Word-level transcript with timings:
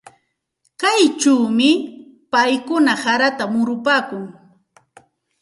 Kaychawmi 0.81 1.69
paykuna 2.31 2.93
harata 3.03 3.43
murupaakun. 3.53 4.25